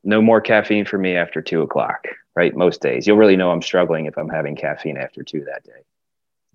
[0.05, 2.07] no more caffeine for me after two o'clock,
[2.37, 2.55] right?
[2.55, 3.07] Most days.
[3.07, 5.85] You'll really know I'm struggling if I'm having caffeine after two that day.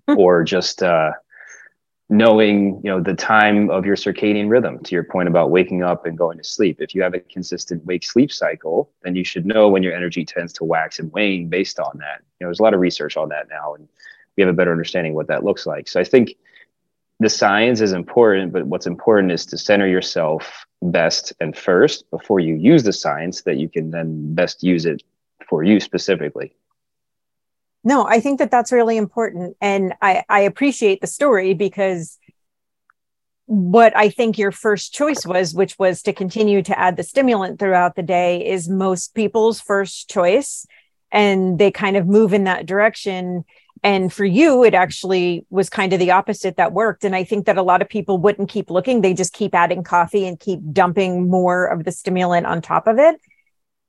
[0.06, 0.18] Hmm.
[0.18, 1.12] or just uh,
[2.10, 6.04] knowing you know the time of your circadian rhythm to your point about waking up
[6.04, 9.46] and going to sleep if you have a consistent wake sleep cycle then you should
[9.46, 12.60] know when your energy tends to wax and wane based on that you know there's
[12.60, 13.88] a lot of research on that now and
[14.36, 16.34] we have a better understanding what that looks like so i think
[17.20, 22.40] the science is important but what's important is to center yourself best and first before
[22.40, 25.02] you use the science that you can then best use it
[25.48, 26.54] for you specifically?
[27.82, 29.56] No i think that that's really important.
[29.60, 32.18] And i i appreciate the story because
[33.46, 37.58] what i think your first choice was which was to continue to add the stimulant
[37.58, 40.66] throughout the day is most people's first choice.
[41.12, 43.44] And they kind of move in that direction
[43.84, 47.04] and for you it actually was kind of the opposite that worked.
[47.04, 49.02] And i think that a lot of people wouldn't keep looking.
[49.02, 52.98] They just keep adding coffee and keep dumping more of the stimulant on top of
[52.98, 53.20] it.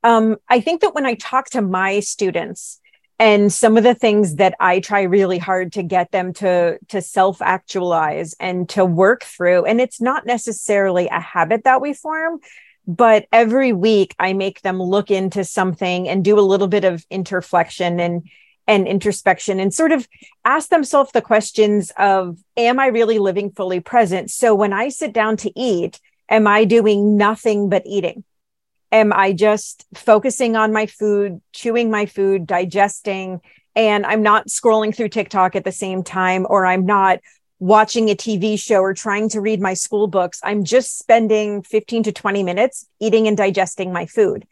[0.03, 2.79] Um, i think that when i talk to my students
[3.17, 7.01] and some of the things that i try really hard to get them to to
[7.01, 12.39] self actualize and to work through and it's not necessarily a habit that we form
[12.86, 17.08] but every week i make them look into something and do a little bit of
[17.10, 18.29] interflection and
[18.67, 20.08] and introspection and sort of
[20.43, 25.13] ask themselves the questions of am i really living fully present so when i sit
[25.13, 25.99] down to eat
[26.30, 28.23] am i doing nothing but eating
[28.95, 33.41] am I just focusing on my food, chewing my food, digesting,
[33.75, 37.19] and I'm not scrolling through TikTok at the same time, or I'm not
[37.60, 40.39] watching a TV show or trying to read my school books.
[40.43, 44.45] I'm just spending 15 to 20 minutes eating and digesting my food.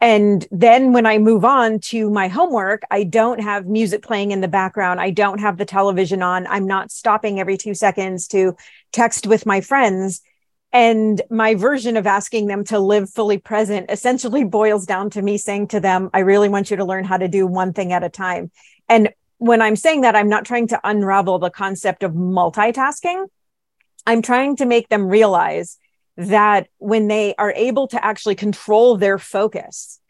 [0.00, 4.40] And then when I move on to my homework, I don't have music playing in
[4.40, 5.00] the background.
[5.00, 6.46] I don't have the television on.
[6.46, 8.56] I'm not stopping every two seconds to
[8.92, 10.22] text with my friends.
[10.72, 15.36] And my version of asking them to live fully present essentially boils down to me
[15.36, 18.04] saying to them, I really want you to learn how to do one thing at
[18.04, 18.52] a time.
[18.88, 23.26] And when I'm saying that, I'm not trying to unravel the concept of multitasking.
[24.06, 25.78] I'm trying to make them realize
[26.18, 30.00] that when they are able to actually control their focus,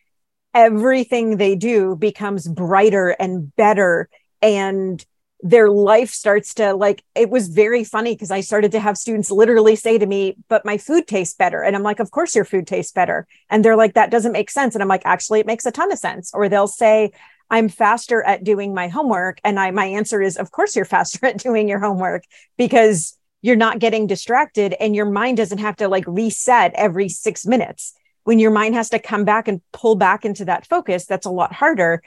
[0.54, 4.08] everything they do becomes brighter and better
[4.40, 5.04] and
[5.40, 9.30] their life starts to like it was very funny because I started to have students
[9.30, 11.62] literally say to me, but my food tastes better.
[11.62, 13.26] And I'm like, of course your food tastes better.
[13.48, 14.74] And they're like, that doesn't make sense.
[14.74, 16.32] And I'm like, actually, it makes a ton of sense.
[16.34, 17.12] Or they'll say,
[17.50, 19.40] I'm faster at doing my homework.
[19.44, 22.24] And I my answer is, of course you're faster at doing your homework
[22.56, 27.46] because you're not getting distracted and your mind doesn't have to like reset every six
[27.46, 27.94] minutes.
[28.24, 31.30] When your mind has to come back and pull back into that focus, that's a
[31.30, 32.02] lot harder.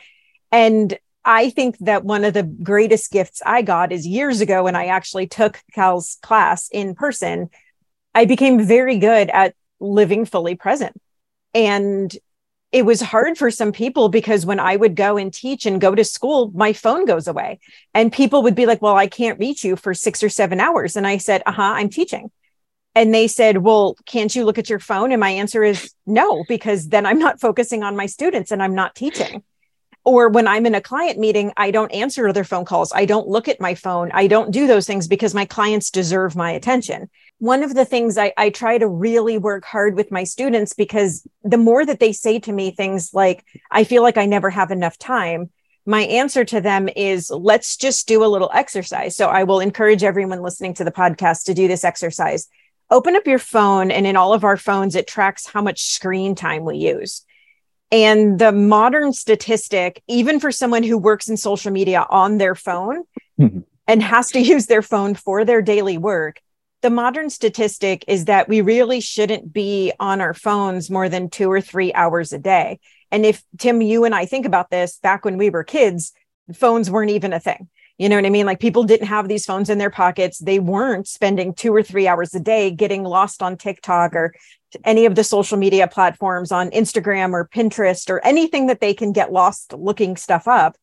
[0.51, 4.75] And I think that one of the greatest gifts I got is years ago when
[4.75, 7.49] I actually took Cal's class in person.
[8.13, 10.99] I became very good at living fully present.
[11.53, 12.15] And
[12.71, 15.93] it was hard for some people because when I would go and teach and go
[15.93, 17.59] to school, my phone goes away.
[17.93, 20.95] And people would be like, Well, I can't reach you for six or seven hours.
[20.95, 22.31] And I said, Uh huh, I'm teaching.
[22.95, 25.11] And they said, Well, can't you look at your phone?
[25.11, 28.75] And my answer is no, because then I'm not focusing on my students and I'm
[28.75, 29.43] not teaching
[30.03, 32.91] or when I'm in a client meeting, I don't answer other phone calls.
[32.93, 34.11] I don't look at my phone.
[34.13, 37.09] I don't do those things because my clients deserve my attention.
[37.41, 41.27] One of the things I, I try to really work hard with my students because
[41.43, 44.69] the more that they say to me things like, I feel like I never have
[44.69, 45.49] enough time,
[45.87, 49.15] my answer to them is let's just do a little exercise.
[49.17, 52.47] So I will encourage everyone listening to the podcast to do this exercise.
[52.91, 56.35] Open up your phone, and in all of our phones, it tracks how much screen
[56.35, 57.25] time we use
[57.89, 63.05] And the modern statistic, even for someone who works in social media on their phone
[63.39, 63.61] mm-hmm.
[63.87, 66.39] and has to use their phone for their daily work,
[66.81, 71.51] the modern statistic is that we really shouldn't be on our phones more than two
[71.51, 72.79] or three hours a day.
[73.11, 76.13] And if Tim, you and I think about this back when we were kids,
[76.53, 77.69] phones weren't even a thing.
[77.97, 78.47] You know what I mean?
[78.47, 80.39] Like people didn't have these phones in their pockets.
[80.39, 84.33] They weren't spending two or three hours a day getting lost on TikTok or
[84.83, 89.11] any of the social media platforms on Instagram or Pinterest or anything that they can
[89.11, 90.77] get lost looking stuff up.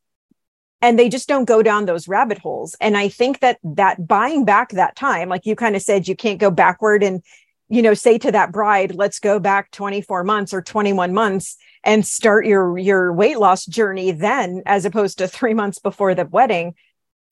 [0.80, 2.76] And they just don't go down those rabbit holes.
[2.80, 6.14] And I think that that buying back that time, like you kind of said, you
[6.14, 7.22] can't go backward and,
[7.68, 12.06] you know, say to that bride, let's go back 24 months or 21 months and
[12.06, 16.74] start your your weight loss journey then as opposed to 3 months before the wedding.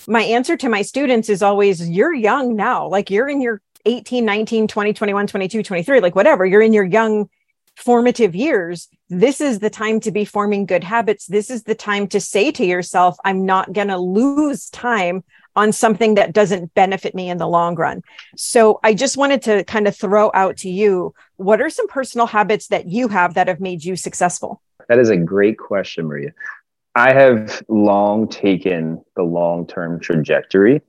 [0.09, 2.89] My answer to my students is always you're young now.
[2.89, 6.45] Like you're in your 18 19 20 21 22 23 like whatever.
[6.45, 7.31] You're in your young
[7.77, 11.27] formative years this is the time to be forming good habits.
[11.27, 15.23] This is the time to say to yourself i'm not going to lose time
[15.55, 18.03] on something that doesn't benefit me in the long run.
[18.37, 22.27] So i just wanted to kind of throw out to you what are some personal
[22.27, 24.61] habits that you have that have made you successful?
[24.89, 26.33] That is a great question maria.
[26.95, 30.83] I have long taken the long term trajectory.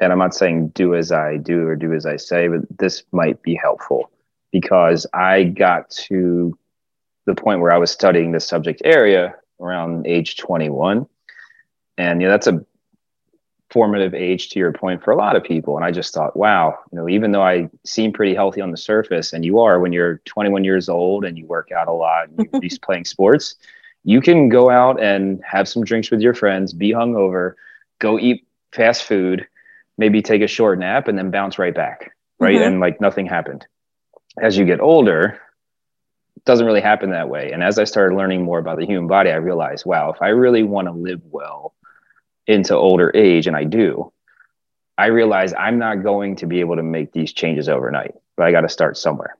[0.00, 3.02] And I'm not saying do as I do or do as I say, but this
[3.12, 4.10] might be helpful
[4.50, 6.56] because I got to
[7.26, 11.06] the point where I was studying this subject area around age 21.
[11.96, 12.64] And you know, that's a
[13.70, 15.76] formative age to your point for a lot of people.
[15.76, 18.76] And I just thought, wow, you know, even though I seem pretty healthy on the
[18.76, 22.28] surface, and you are when you're 21 years old and you work out a lot
[22.28, 23.56] and you're used playing sports,
[24.04, 27.54] you can go out and have some drinks with your friends, be hungover,
[27.98, 29.46] go eat fast food,
[29.98, 32.54] maybe take a short nap, and then bounce right back, right?
[32.54, 32.64] Mm-hmm.
[32.64, 33.66] And like nothing happened.
[34.40, 35.40] As you get older,
[36.36, 37.52] it doesn't really happen that way.
[37.52, 40.28] And as I started learning more about the human body, I realized, wow, if I
[40.28, 41.74] really want to live well
[42.46, 44.12] into older age, and I do,
[44.96, 48.52] I realize I'm not going to be able to make these changes overnight, but I
[48.52, 49.36] got to start somewhere.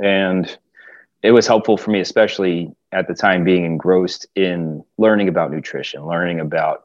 [0.00, 0.56] And
[1.22, 6.06] it was helpful for me, especially at the time being engrossed in learning about nutrition,
[6.06, 6.84] learning about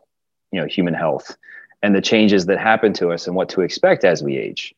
[0.52, 1.38] you know human health
[1.84, 4.74] and the changes that happen to us and what to expect as we age.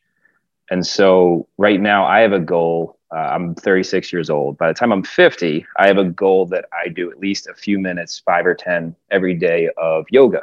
[0.70, 2.98] And so right now I have a goal.
[3.14, 4.58] Uh, I'm 36 years old.
[4.58, 7.54] By the time I'm 50, I have a goal that I do at least a
[7.54, 10.42] few minutes, five or 10 every day of yoga.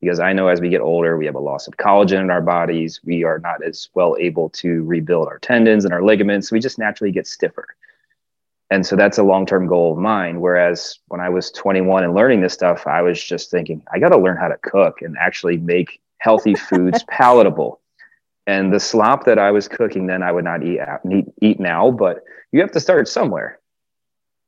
[0.00, 2.42] Because I know as we get older, we have a loss of collagen in our
[2.42, 3.00] bodies.
[3.02, 6.52] We are not as well able to rebuild our tendons and our ligaments.
[6.52, 7.76] We just naturally get stiffer
[8.70, 12.40] and so that's a long-term goal of mine whereas when i was 21 and learning
[12.40, 15.56] this stuff i was just thinking i got to learn how to cook and actually
[15.58, 17.80] make healthy foods palatable
[18.46, 20.80] and the slop that i was cooking then i would not eat,
[21.10, 23.58] eat eat now but you have to start somewhere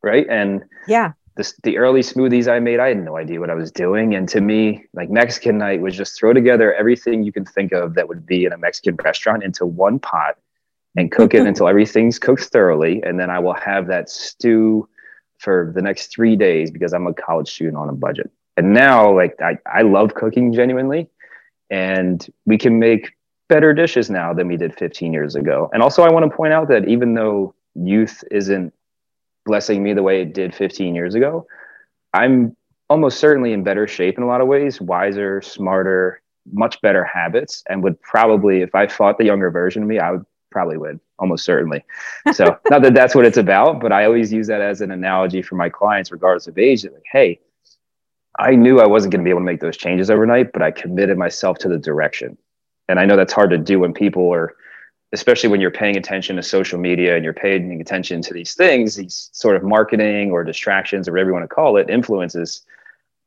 [0.02, 3.54] right and yeah the, the early smoothies i made i had no idea what i
[3.54, 7.44] was doing and to me like mexican night was just throw together everything you can
[7.44, 10.36] think of that would be in a mexican restaurant into one pot
[10.98, 13.02] and cook it until everything's cooked thoroughly.
[13.02, 14.88] And then I will have that stew
[15.38, 18.30] for the next three days because I'm a college student on a budget.
[18.56, 21.08] And now, like, I, I love cooking genuinely.
[21.70, 23.12] And we can make
[23.48, 25.70] better dishes now than we did 15 years ago.
[25.72, 28.72] And also, I want to point out that even though youth isn't
[29.44, 31.46] blessing me the way it did 15 years ago,
[32.12, 32.56] I'm
[32.90, 37.62] almost certainly in better shape in a lot of ways, wiser, smarter, much better habits,
[37.68, 41.00] and would probably, if I fought the younger version of me, I would probably win
[41.18, 41.84] almost certainly.
[42.32, 45.42] So not that that's what it's about, but I always use that as an analogy
[45.42, 46.84] for my clients, regardless of age.
[46.84, 47.40] Like, hey,
[48.38, 50.70] I knew I wasn't going to be able to make those changes overnight, but I
[50.70, 52.38] committed myself to the direction.
[52.88, 54.56] And I know that's hard to do when people are,
[55.12, 58.96] especially when you're paying attention to social media and you're paying attention to these things,
[58.96, 62.62] these sort of marketing or distractions or whatever you want to call it, influences,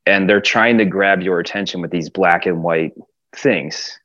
[0.05, 2.93] and they're trying to grab your attention with these black and white
[3.33, 3.99] things.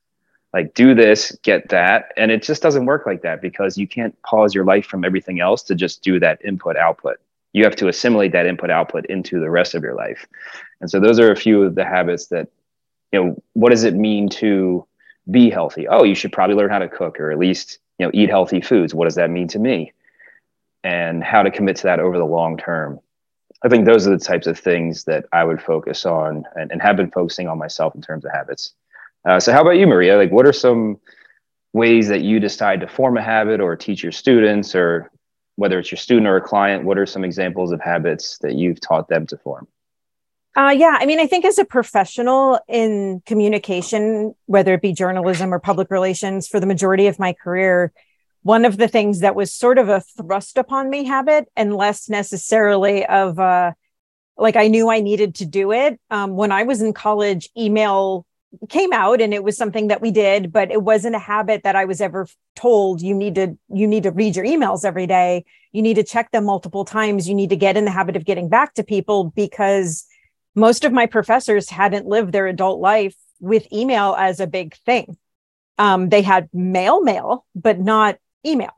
[0.52, 2.12] Like do this get that.
[2.16, 5.40] And it just doesn't work like that because you can't pause your life from everything
[5.40, 7.18] else to just do that input output.
[7.52, 10.26] You have to assimilate that input output into the rest of your life.
[10.80, 12.48] And so those are a few of the habits that
[13.12, 14.86] you know what does it mean to
[15.30, 18.12] be healthy oh you should probably learn how to cook or at least you know
[18.14, 19.92] eat healthy foods what does that mean to me
[20.84, 23.00] and how to commit to that over the long term
[23.64, 26.80] i think those are the types of things that i would focus on and, and
[26.80, 28.74] have been focusing on myself in terms of habits
[29.26, 30.16] uh, so, how about you, Maria?
[30.16, 30.98] Like, what are some
[31.72, 35.10] ways that you decide to form a habit or teach your students, or
[35.56, 36.84] whether it's your student or a client?
[36.84, 39.66] What are some examples of habits that you've taught them to form?
[40.56, 45.52] Uh, yeah, I mean, I think as a professional in communication, whether it be journalism
[45.52, 47.92] or public relations, for the majority of my career,
[48.42, 52.08] one of the things that was sort of a thrust upon me habit and less
[52.08, 53.72] necessarily of uh
[54.38, 55.98] like I knew I needed to do it.
[56.10, 58.26] Um, when I was in college, email
[58.68, 61.76] came out and it was something that we did, but it wasn't a habit that
[61.76, 65.44] I was ever told you need to you need to read your emails every day.
[65.72, 67.28] You need to check them multiple times.
[67.28, 70.06] You need to get in the habit of getting back to people because
[70.56, 75.16] most of my professors hadn't lived their adult life with email as a big thing.
[75.78, 78.72] Um, they had mail mail, but not email.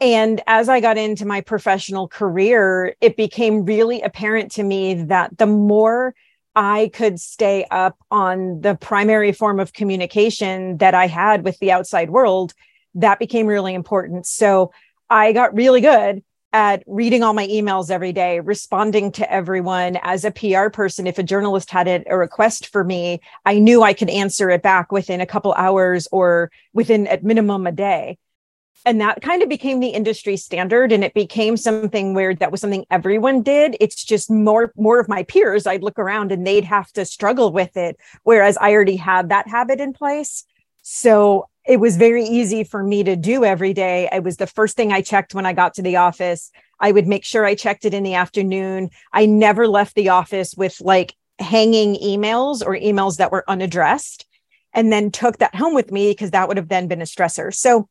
[0.00, 5.38] And as I got into my professional career, it became really apparent to me that
[5.38, 6.14] the more
[6.56, 11.70] I could stay up on the primary form of communication that I had with the
[11.70, 12.52] outside world,
[12.96, 14.26] that became really important.
[14.26, 14.72] So
[15.08, 16.22] I got really good
[16.54, 21.08] at reading all my emails every day, responding to everyone as a PR person.
[21.08, 24.92] If a journalist had a request for me, I knew I could answer it back
[24.92, 28.18] within a couple hours or within at minimum a day.
[28.86, 32.60] And that kind of became the industry standard and it became something where that was
[32.60, 33.76] something everyone did.
[33.80, 35.66] It's just more more of my peers.
[35.66, 39.48] I'd look around and they'd have to struggle with it whereas i already had that
[39.48, 40.44] habit in place.
[40.82, 44.08] So it was very easy for me to do every day.
[44.12, 46.50] It was the first thing i checked when i got to the office.
[46.78, 48.90] I would make sure i checked it in the afternoon.
[49.12, 54.26] I never left the office with like hanging emails or emails that were unaddressed
[54.72, 57.54] and then took that home with me because that would have then been a stressor.
[57.54, 57.88] So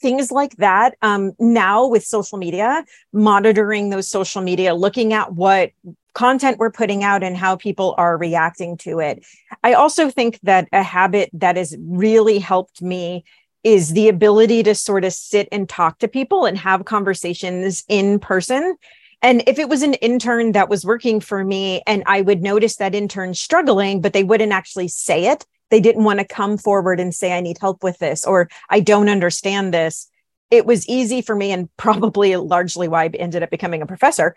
[0.00, 5.70] things like that um, now with social media monitoring those social media looking at what
[6.14, 9.24] content we're putting out and how people are reacting to it
[9.62, 13.24] i also think that a habit that has really helped me
[13.64, 18.18] is the ability to sort of sit and talk to people and have conversations in
[18.18, 18.76] person
[19.22, 22.76] and if it was an intern that was working for me and I would notice
[22.76, 27.00] that intern struggling, but they wouldn't actually say it, they didn't want to come forward
[27.00, 30.08] and say, I need help with this, or I don't understand this.
[30.50, 34.36] It was easy for me, and probably largely why I ended up becoming a professor.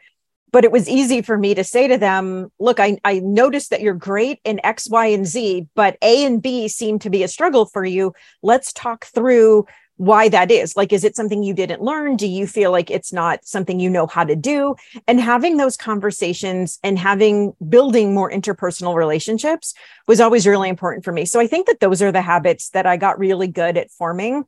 [0.52, 3.82] But it was easy for me to say to them, look, I, I noticed that
[3.82, 7.28] you're great in X, Y, and Z, but A and B seem to be a
[7.28, 8.14] struggle for you.
[8.42, 9.66] Let's talk through
[9.98, 10.76] why that is.
[10.76, 12.16] Like, is it something you didn't learn?
[12.16, 14.76] Do you feel like it's not something you know how to do?
[15.08, 19.74] And having those conversations and having building more interpersonal relationships
[20.08, 21.26] was always really important for me.
[21.26, 24.46] So I think that those are the habits that I got really good at forming.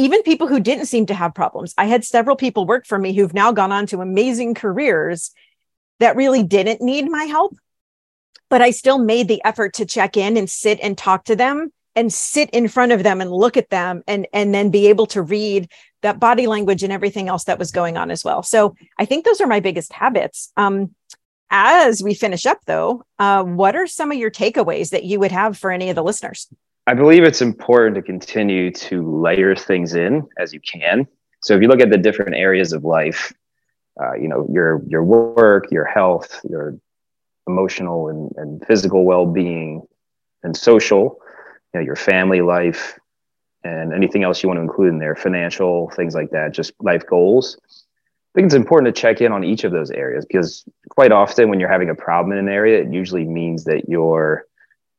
[0.00, 1.74] Even people who didn't seem to have problems.
[1.76, 5.30] I had several people work for me who've now gone on to amazing careers
[5.98, 7.54] that really didn't need my help.
[8.48, 11.70] But I still made the effort to check in and sit and talk to them
[11.94, 15.06] and sit in front of them and look at them and and then be able
[15.08, 15.70] to read
[16.00, 19.24] that body language and everything else that was going on as well so i think
[19.24, 20.94] those are my biggest habits um,
[21.50, 25.32] as we finish up though uh, what are some of your takeaways that you would
[25.32, 26.48] have for any of the listeners
[26.86, 31.06] i believe it's important to continue to layer things in as you can
[31.42, 33.32] so if you look at the different areas of life
[34.02, 36.78] uh, you know your your work your health your
[37.46, 39.82] emotional and, and physical well-being
[40.42, 41.18] and social
[41.72, 42.98] you know, your family life
[43.62, 47.06] and anything else you want to include in there, financial things like that, just life
[47.06, 47.58] goals.
[47.68, 51.48] I think it's important to check in on each of those areas because quite often
[51.48, 54.46] when you're having a problem in an area, it usually means that you're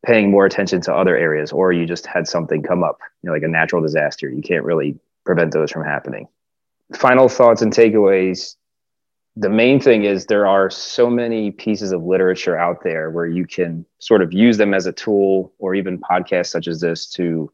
[0.05, 3.33] paying more attention to other areas or you just had something come up, you know,
[3.33, 4.29] like a natural disaster.
[4.29, 6.27] You can't really prevent those from happening.
[6.93, 8.55] Final thoughts and takeaways
[9.35, 13.45] the main thing is there are so many pieces of literature out there where you
[13.45, 17.51] can sort of use them as a tool or even podcasts such as this to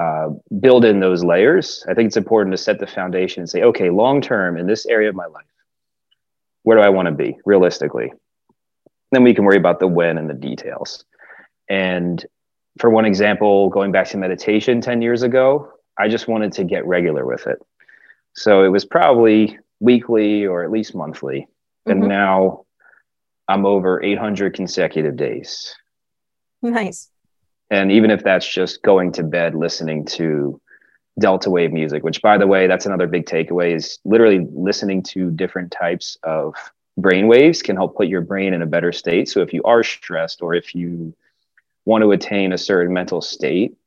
[0.00, 0.28] uh,
[0.60, 3.88] build in those layers i think it's important to set the foundation and say okay
[3.88, 5.46] long term in this area of my life
[6.64, 8.12] where do i want to be realistically
[9.12, 11.04] then we can worry about the when and the details
[11.68, 12.26] and
[12.78, 16.86] for one example going back to meditation 10 years ago i just wanted to get
[16.86, 17.58] regular with it
[18.34, 21.40] so it was probably weekly or at least monthly.
[21.88, 21.90] Mm-hmm.
[21.90, 22.64] And now
[23.48, 25.74] I'm over 800 consecutive days.
[26.62, 27.10] Nice.
[27.70, 30.60] And even if that's just going to bed listening to
[31.18, 35.30] delta wave music, which by the way, that's another big takeaway is literally listening to
[35.30, 36.54] different types of
[36.98, 39.28] brain waves can help put your brain in a better state.
[39.28, 41.14] So if you are stressed or if you
[41.86, 43.78] want to attain a certain mental state,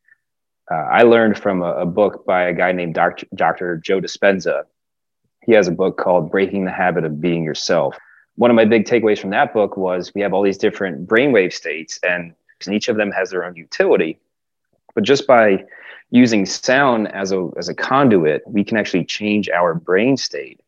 [0.72, 3.28] uh, I learned from a, a, book by a guy named Dr.
[3.36, 3.78] Dr.
[3.78, 4.64] Joe Dispenza
[5.50, 7.98] he has a book called Breaking the Habit of Being Yourself.
[8.36, 11.54] One of my big takeaways from that book was we have all these different brainwave
[11.54, 12.34] states, and,
[12.66, 14.20] and each of them has their own utility.
[14.94, 15.66] But just by
[16.12, 20.60] using sound as a as a conduit, we can actually change our brain state.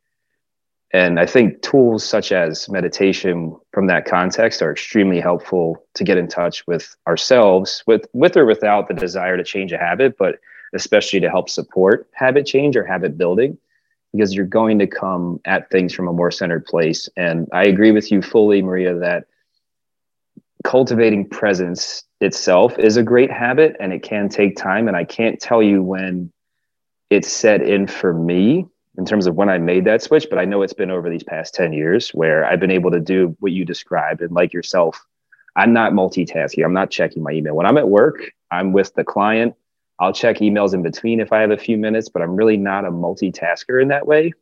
[0.94, 6.18] And I think tools such as meditation from that context are extremely helpful to get
[6.18, 10.39] in touch with ourselves with with or without the desire to change a habit, but
[10.74, 13.58] especially to help support habit change or habit building,
[14.12, 17.08] because you're going to come at things from a more centered place.
[17.16, 19.28] And I agree with you fully, Maria, that
[20.64, 24.88] cultivating presence itself is a great habit and it can take time.
[24.88, 26.32] And I can't tell you when
[27.10, 28.68] it's set in for me
[28.98, 31.24] in terms of when I made that switch, but I know it's been over these
[31.24, 34.22] past 10 years where I've been able to do what you described.
[34.22, 35.06] And like yourself,
[35.56, 36.64] I'm not multitasking.
[36.64, 37.56] I'm not checking my email.
[37.56, 39.56] When I'm at work, I'm with the client.
[40.00, 42.86] I'll check emails in between if I have a few minutes, but I'm really not
[42.86, 44.34] a multitasker in that way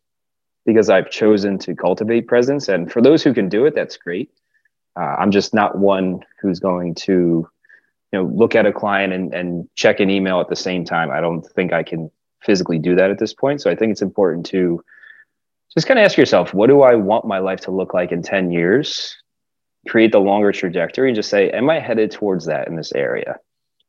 [0.65, 2.69] because I've chosen to cultivate presence.
[2.69, 4.31] And for those who can do it, that's great.
[4.99, 7.47] Uh, I'm just not one who's going to,
[8.11, 11.11] you know, look at a client and, and check an email at the same time.
[11.11, 12.11] I don't think I can
[12.41, 13.61] physically do that at this point.
[13.61, 14.83] So I think it's important to
[15.73, 18.21] just kind of ask yourself, what do I want my life to look like in
[18.21, 19.15] 10 years?
[19.87, 23.37] Create the longer trajectory and just say, am I headed towards that in this area?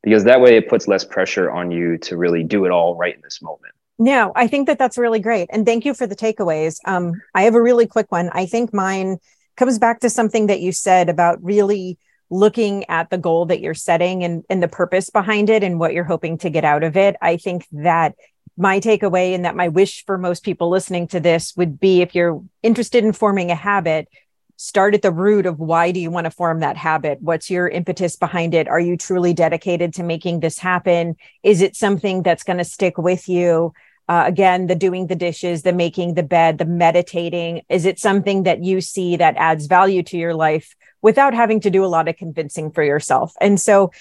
[0.03, 3.15] Because that way it puts less pressure on you to really do it all right
[3.15, 3.73] in this moment.
[3.99, 5.49] No, I think that that's really great.
[5.51, 6.77] And thank you for the takeaways.
[6.85, 8.29] Um, I have a really quick one.
[8.33, 9.17] I think mine
[9.57, 11.99] comes back to something that you said about really
[12.31, 15.93] looking at the goal that you're setting and, and the purpose behind it and what
[15.93, 17.15] you're hoping to get out of it.
[17.21, 18.15] I think that
[18.61, 22.13] my takeaway and that my wish for most people listening to this would be if
[22.13, 24.07] you're interested in forming a habit,
[24.55, 27.17] start at the root of why do you want to form that habit?
[27.21, 28.67] What's your impetus behind it?
[28.67, 31.15] Are you truly dedicated to making this happen?
[31.41, 33.73] Is it something that's going to stick with you?
[34.07, 37.63] Uh, again, the doing the dishes, the making the bed, the meditating.
[37.67, 41.71] Is it something that you see that adds value to your life without having to
[41.71, 43.33] do a lot of convincing for yourself?
[43.41, 43.91] And so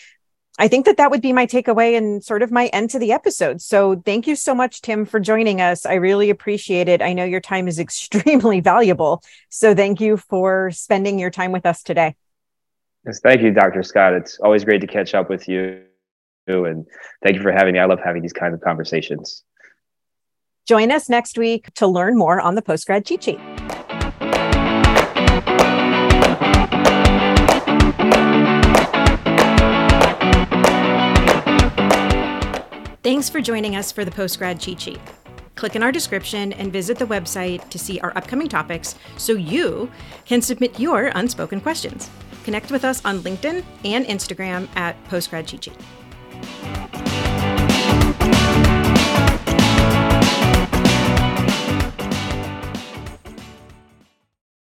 [0.59, 3.13] I think that that would be my takeaway and sort of my end to the
[3.13, 3.63] episode.
[3.63, 5.87] So thank you so much, Tim, for joining us.
[5.87, 7.01] I really appreciate it.
[7.01, 9.23] I know your time is extremely valuable.
[9.49, 12.17] So thank you for spending your time with us today.
[13.07, 13.83] Yes, thank you, Dr.
[13.83, 14.13] Scott.
[14.13, 15.85] It's always great to catch up with you.
[16.47, 16.87] And
[17.23, 17.79] thank you for having me.
[17.79, 19.45] I love having these kinds of conversations.
[20.67, 23.41] Join us next week to learn more on the postgrad cheat sheet.
[33.03, 35.01] Thanks for joining us for the Postgrad Cheat Sheet.
[35.55, 39.91] Click in our description and visit the website to see our upcoming topics so you
[40.27, 42.11] can submit your unspoken questions.
[42.45, 45.79] Connect with us on LinkedIn and Instagram at Postgrad Cheat Sheet.